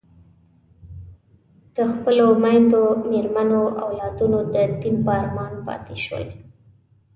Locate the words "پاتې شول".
5.65-6.25